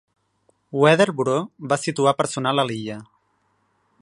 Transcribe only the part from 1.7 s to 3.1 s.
va situar personal a l'illa.